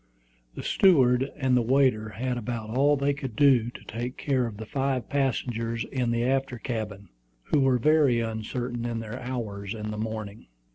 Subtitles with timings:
[0.55, 4.57] The steward and the waiter had about all they could do to take care of
[4.57, 7.09] the five passengers in the after cabin,
[7.43, 10.47] who were very uncertain in their hours in the morning.